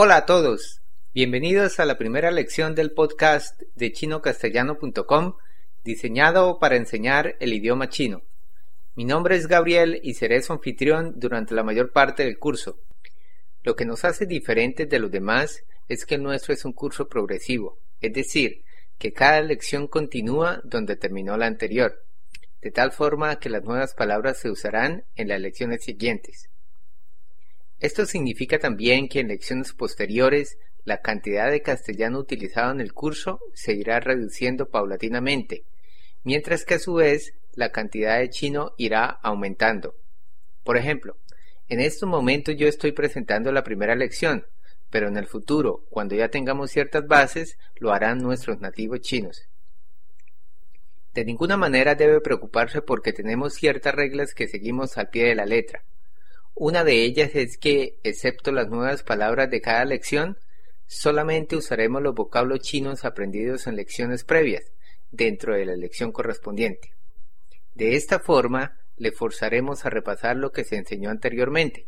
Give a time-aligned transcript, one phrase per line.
[0.00, 0.80] Hola a todos,
[1.12, 5.34] bienvenidos a la primera lección del podcast de chinocastellano.com
[5.82, 8.22] diseñado para enseñar el idioma chino.
[8.94, 12.78] Mi nombre es Gabriel y seré su anfitrión durante la mayor parte del curso.
[13.64, 17.08] Lo que nos hace diferentes de los demás es que el nuestro es un curso
[17.08, 18.62] progresivo, es decir,
[18.98, 22.04] que cada lección continúa donde terminó la anterior,
[22.62, 26.50] de tal forma que las nuevas palabras se usarán en las lecciones siguientes.
[27.80, 33.40] Esto significa también que en lecciones posteriores la cantidad de castellano utilizado en el curso
[33.54, 35.64] se irá reduciendo paulatinamente,
[36.24, 39.94] mientras que a su vez la cantidad de chino irá aumentando.
[40.64, 41.16] Por ejemplo,
[41.68, 44.46] en estos momentos yo estoy presentando la primera lección,
[44.90, 49.46] pero en el futuro, cuando ya tengamos ciertas bases, lo harán nuestros nativos chinos.
[51.14, 55.46] De ninguna manera debe preocuparse porque tenemos ciertas reglas que seguimos al pie de la
[55.46, 55.84] letra.
[56.60, 60.36] Una de ellas es que, excepto las nuevas palabras de cada lección,
[60.88, 64.64] solamente usaremos los vocablos chinos aprendidos en lecciones previas,
[65.12, 66.94] dentro de la lección correspondiente.
[67.76, 71.86] De esta forma, le forzaremos a repasar lo que se enseñó anteriormente.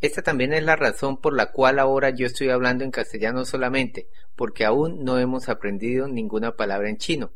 [0.00, 4.06] Esta también es la razón por la cual ahora yo estoy hablando en castellano solamente,
[4.36, 7.32] porque aún no hemos aprendido ninguna palabra en chino.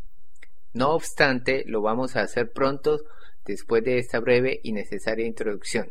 [0.74, 3.00] No obstante, lo vamos a hacer pronto
[3.44, 5.90] después de esta breve y necesaria introducción.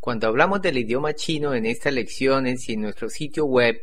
[0.00, 3.82] Cuando hablamos del idioma chino en estas lecciones y en nuestro sitio web,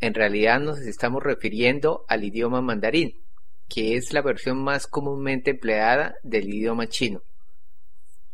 [0.00, 3.20] en realidad nos estamos refiriendo al idioma mandarín,
[3.68, 7.22] que es la versión más comúnmente empleada del idioma chino.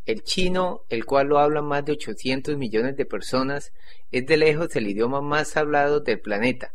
[0.06, 3.74] El chino, el cual lo hablan más de 800 millones de personas,
[4.10, 6.72] es de lejos el idioma más hablado del planeta.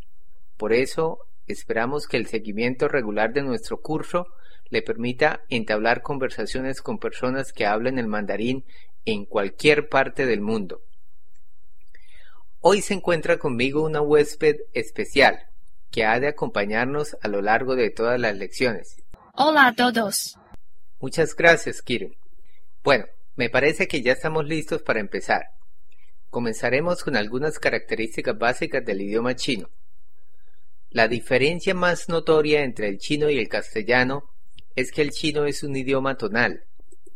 [0.58, 4.28] Por eso, esperamos que el seguimiento regular de nuestro curso
[4.70, 8.64] le permita entablar conversaciones con personas que hablen el mandarín
[9.06, 10.82] en cualquier parte del mundo.
[12.60, 15.48] Hoy se encuentra conmigo una huésped especial
[15.92, 19.02] que ha de acompañarnos a lo largo de todas las lecciones.
[19.34, 20.36] Hola a todos.
[21.00, 22.16] Muchas gracias, Kirin.
[22.84, 23.06] Bueno,
[23.36, 25.52] me parece que ya estamos listos para empezar.
[26.30, 29.70] Comenzaremos con algunas características básicas del idioma chino.
[30.90, 34.32] La diferencia más notoria entre el chino y el castellano
[34.76, 36.64] es que el chino es un idioma tonal,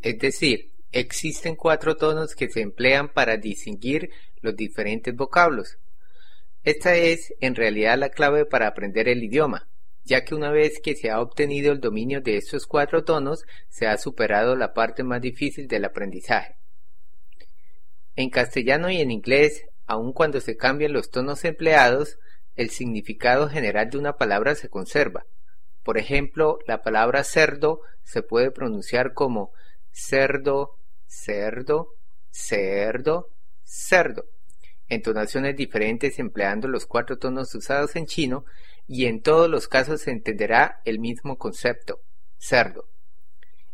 [0.00, 5.78] es decir, existen cuatro tonos que se emplean para distinguir los diferentes vocablos.
[6.62, 9.68] Esta es en realidad la clave para aprender el idioma,
[10.04, 13.86] ya que una vez que se ha obtenido el dominio de estos cuatro tonos, se
[13.86, 16.56] ha superado la parte más difícil del aprendizaje.
[18.16, 22.18] En castellano y en inglés, aun cuando se cambian los tonos empleados,
[22.56, 25.24] el significado general de una palabra se conserva.
[25.82, 29.52] Por ejemplo, la palabra cerdo se puede pronunciar como
[29.92, 30.76] cerdo,
[31.10, 31.96] cerdo,
[32.30, 33.30] cerdo,
[33.64, 34.26] cerdo,
[34.88, 38.44] entonaciones diferentes empleando los cuatro tonos usados en chino
[38.86, 42.00] y en todos los casos se entenderá el mismo concepto,
[42.38, 42.88] cerdo.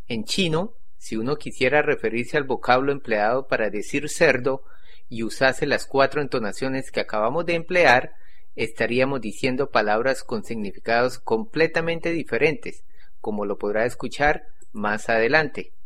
[0.07, 4.63] En chino, si uno quisiera referirse al vocablo empleado para decir cerdo
[5.07, 8.15] y usase las cuatro entonaciones que acabamos de emplear,
[8.55, 12.83] estaríamos diciendo palabras con significados completamente diferentes,
[13.21, 15.76] como lo podrá escuchar más adelante.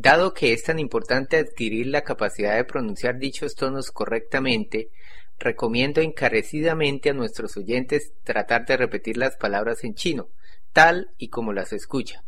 [0.00, 4.90] Dado que es tan importante adquirir la capacidad de pronunciar dichos tonos correctamente,
[5.40, 10.28] recomiendo encarecidamente a nuestros oyentes tratar de repetir las palabras en chino,
[10.72, 12.22] tal y como las escucha.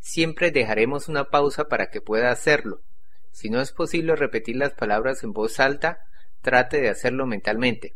[0.00, 2.82] Siempre dejaremos una pausa para que pueda hacerlo.
[3.30, 6.00] Si no es posible repetir las palabras en voz alta,
[6.40, 7.94] trate de hacerlo mentalmente.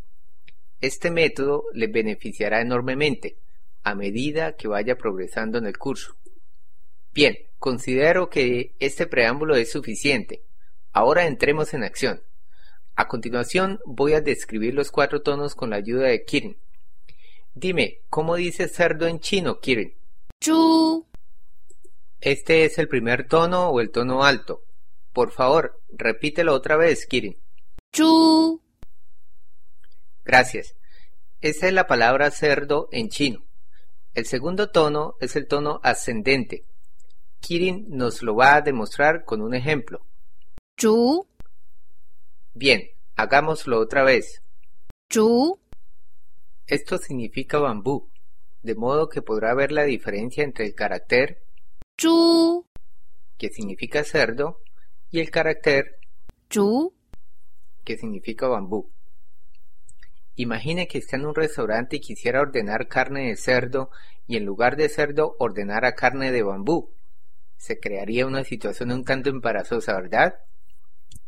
[0.81, 3.37] Este método le beneficiará enormemente
[3.83, 6.17] a medida que vaya progresando en el curso.
[7.13, 10.43] Bien, considero que este preámbulo es suficiente.
[10.93, 12.23] Ahora entremos en acción.
[12.95, 16.57] A continuación voy a describir los cuatro tonos con la ayuda de Kirin.
[17.55, 19.95] Dime, ¿cómo dice cerdo en chino, Kirin?
[20.41, 21.07] Chu.
[22.21, 24.63] Este es el primer tono o el tono alto.
[25.13, 27.37] Por favor, repítelo otra vez, Kirin.
[27.93, 28.63] Chu.
[30.25, 30.75] Gracias.
[31.41, 33.45] Esta es la palabra cerdo en chino.
[34.15, 36.65] El segundo tono es el tono ascendente.
[37.41, 40.05] Kirin nos lo va a demostrar con un ejemplo.
[40.77, 41.27] Chu.
[42.55, 44.43] Bien, hagámoslo otra vez.
[45.09, 45.61] Chu.
[46.67, 48.11] Esto significa bambú,
[48.63, 51.43] de modo que podrá ver la diferencia entre el carácter
[51.97, 52.67] Chu.
[53.39, 54.61] que significa cerdo
[55.11, 55.99] y el carácter
[56.51, 56.93] Chu.
[57.85, 58.91] que significa bambú.
[60.35, 63.91] Imagine que está en un restaurante y quisiera ordenar carne de cerdo
[64.27, 66.96] y en lugar de cerdo ordenara carne de bambú
[67.57, 70.35] se crearía una situación un tanto embarazosa, ¿verdad?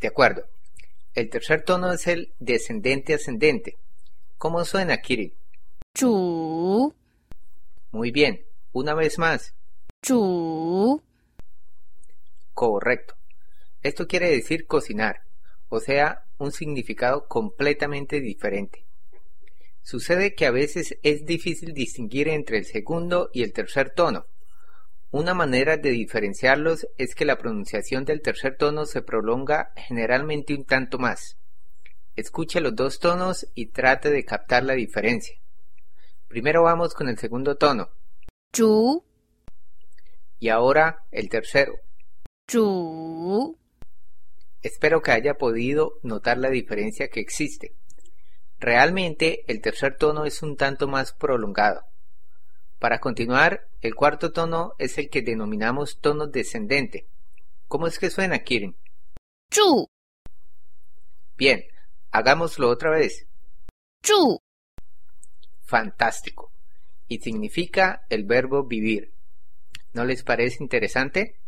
[0.00, 0.46] De acuerdo.
[1.14, 3.76] El tercer tono es el descendente ascendente.
[4.36, 5.34] ¿Cómo suena, Kirin?
[5.94, 6.94] 主
[7.90, 8.44] Muy bien.
[8.72, 9.54] Una vez más.
[10.00, 11.02] 主
[12.54, 13.14] Correcto.
[13.82, 15.22] Esto quiere decir cocinar,
[15.68, 18.84] o sea, un significado completamente diferente.
[19.82, 24.26] Sucede que a veces es difícil distinguir entre el segundo y el tercer tono.
[25.10, 30.66] Una manera de diferenciarlos es que la pronunciación del tercer tono se prolonga generalmente un
[30.66, 31.38] tanto más.
[32.14, 35.36] Escuche los dos tonos y trate de captar la diferencia.
[36.26, 37.88] Primero vamos con el segundo tono
[38.52, 39.04] 主
[40.38, 41.74] y ahora el tercero.
[42.46, 43.56] 主
[44.62, 47.74] Espero que haya podido notar la diferencia que existe.
[48.58, 51.84] Realmente el tercer tono es un tanto más prolongado.
[52.78, 57.08] Para continuar, el cuarto tono es el que denominamos tono descendente.
[57.66, 58.76] ¿Cómo es que suena, Kirin?
[59.50, 59.88] 住
[61.36, 61.64] Bien,
[62.10, 63.26] hagámoslo otra vez.
[64.02, 64.40] 住
[65.62, 66.52] Fantástico.
[67.08, 69.12] Y significa el verbo vivir.
[69.92, 71.40] ¿No les parece interesante?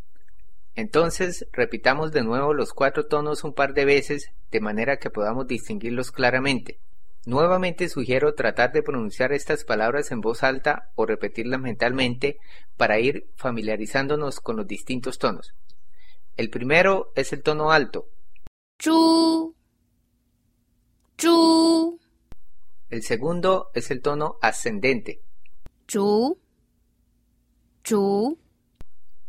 [0.74, 5.46] Entonces, repitamos de nuevo los cuatro tonos un par de veces de manera que podamos
[5.46, 6.80] distinguirlos claramente.
[7.30, 12.40] Nuevamente sugiero tratar de pronunciar estas palabras en voz alta o repetirlas mentalmente
[12.76, 15.54] para ir familiarizándonos con los distintos tonos.
[16.36, 18.08] El primero es el tono alto.
[18.80, 19.54] Chu.
[21.16, 22.00] Chu.
[22.88, 25.22] El segundo es el tono ascendente.
[25.86, 26.36] Chu.
[27.84, 28.38] Chu.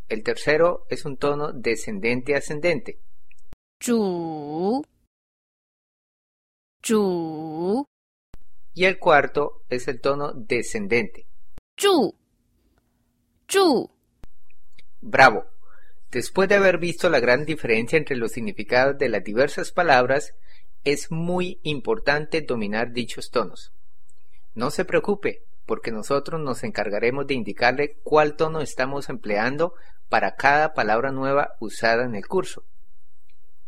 [0.09, 2.99] El tercero es un tono descendente-ascendente.
[3.79, 4.81] Chu.
[6.81, 7.85] Chu
[8.73, 11.25] y el cuarto es el tono descendente.
[11.77, 12.15] 住
[13.47, 13.89] 住
[15.01, 15.45] Bravo.
[16.11, 20.35] Después de haber visto la gran diferencia entre los significados de las diversas palabras,
[20.83, 23.73] es muy importante dominar dichos tonos.
[24.53, 29.73] No se preocupe, porque nosotros nos encargaremos de indicarle cuál tono estamos empleando
[30.09, 32.65] para cada palabra nueva usada en el curso.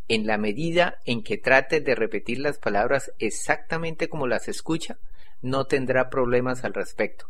[0.08, 4.98] En la medida en que trate de repetir las palabras exactamente como las escucha,
[5.42, 7.28] no tendrá problemas al respecto.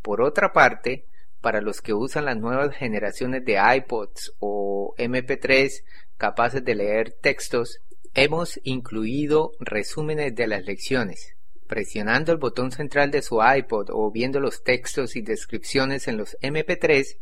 [0.00, 1.06] Por otra parte,
[1.40, 5.82] para los que usan las nuevas generaciones de iPods o MP3
[6.16, 7.80] capaces de leer textos,
[8.14, 11.34] hemos incluido resúmenes de las lecciones.
[11.66, 16.36] Presionando el botón central de su iPod o viendo los textos y descripciones en los
[16.42, 17.16] MP3,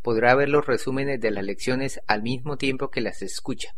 [0.00, 3.74] podrá ver los resúmenes de las lecciones al mismo tiempo que las escucha.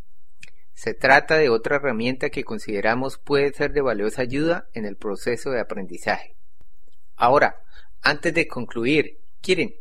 [0.79, 5.51] Se trata de otra herramienta que consideramos puede ser de valiosa ayuda en el proceso
[5.51, 6.37] de aprendizaje.
[7.17, 7.57] Ahora,
[8.01, 9.75] antes de concluir, Kirin,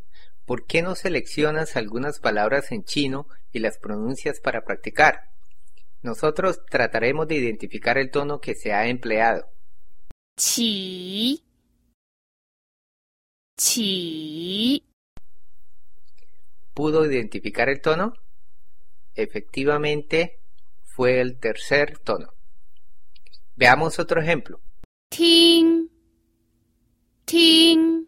[0.44, 5.30] ¿por qué no seleccionas algunas palabras en chino y las pronuncias para practicar?
[6.02, 9.48] Nosotros trataremos de identificar el tono que se ha empleado.
[10.36, 11.44] 起
[13.56, 14.84] 起
[16.74, 18.14] ¿Pudo identificar el tono?
[19.14, 20.40] Efectivamente,
[20.98, 22.34] fue el tercer tono.
[23.56, 24.60] Veamos otro ejemplo.
[25.12, 25.90] Ting.
[27.24, 28.08] Ting.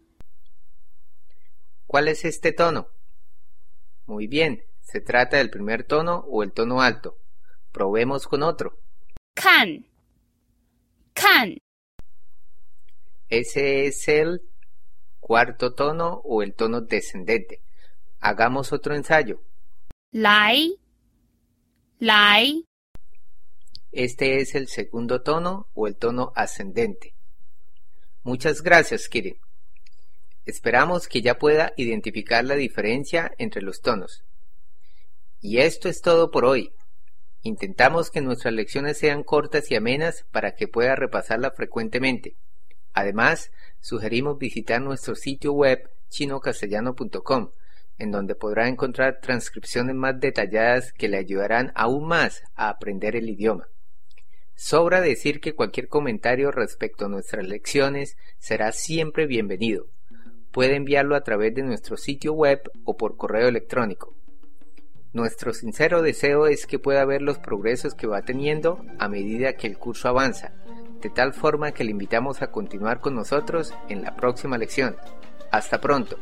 [1.86, 2.88] ¿Cuál es este tono?
[4.08, 7.20] Muy bien, se trata del primer tono o el tono alto.
[7.72, 8.80] Probemos con otro.
[9.36, 9.86] Can.
[11.14, 11.60] Can.
[13.28, 14.42] Ese es el
[15.20, 17.62] cuarto tono o el tono descendente.
[18.20, 19.44] Hagamos otro ensayo.
[20.12, 20.76] Lai.
[22.00, 22.66] Lai.
[23.92, 27.16] Este es el segundo tono o el tono ascendente.
[28.22, 29.38] Muchas gracias, Kirin.
[30.46, 34.24] Esperamos que ya pueda identificar la diferencia entre los tonos.
[35.42, 36.72] Y esto es todo por hoy.
[37.42, 42.36] Intentamos que nuestras lecciones sean cortas y amenas para que pueda repasarlas frecuentemente.
[42.94, 47.52] Además, sugerimos visitar nuestro sitio web chinocastellano.com,
[47.98, 53.30] en donde podrá encontrar transcripciones más detalladas que le ayudarán aún más a aprender el
[53.30, 53.68] idioma.
[54.62, 59.86] Sobra decir que cualquier comentario respecto a nuestras lecciones será siempre bienvenido.
[60.52, 64.14] Puede enviarlo a través de nuestro sitio web o por correo electrónico.
[65.14, 69.66] Nuestro sincero deseo es que pueda ver los progresos que va teniendo a medida que
[69.66, 70.52] el curso avanza,
[71.02, 74.98] de tal forma que le invitamos a continuar con nosotros en la próxima lección.
[75.52, 76.18] Hasta pronto.